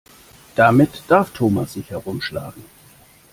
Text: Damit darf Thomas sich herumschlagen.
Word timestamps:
Damit 0.55 1.03
darf 1.09 1.29
Thomas 1.29 1.73
sich 1.73 1.91
herumschlagen. 1.91 2.63